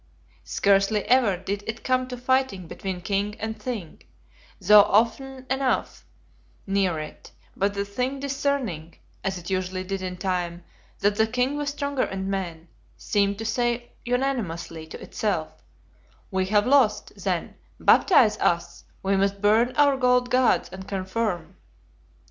Scarcely 0.45 1.03
ever 1.03 1.37
did 1.37 1.63
it 1.67 1.83
come 1.83 2.07
to 2.07 2.17
fighting 2.17 2.65
between 2.67 3.01
King 3.01 3.35
and 3.39 3.61
Thing, 3.61 4.01
though 4.59 4.81
often 4.81 5.45
enough 5.47 6.07
near 6.65 6.97
it; 6.97 7.29
but 7.55 7.75
the 7.75 7.85
Thing 7.85 8.19
discerning, 8.19 8.95
as 9.23 9.37
it 9.37 9.51
usually 9.51 9.83
did 9.83 10.01
in 10.01 10.17
time, 10.17 10.63
that 11.01 11.17
the 11.17 11.27
King 11.27 11.55
was 11.55 11.69
stronger 11.69 12.05
in 12.05 12.31
men, 12.31 12.67
seemed 12.97 13.37
to 13.37 13.45
say 13.45 13.91
unanimously 14.03 14.87
to 14.87 14.99
itself, 14.99 15.61
"We 16.31 16.47
have 16.47 16.65
lost, 16.65 17.13
then; 17.23 17.53
baptize 17.79 18.39
us, 18.39 18.85
we 19.03 19.15
must 19.15 19.39
burn 19.39 19.71
our 19.75 20.03
old 20.03 20.31
gods 20.31 20.67
and 20.69 20.87
conform." 20.87 21.57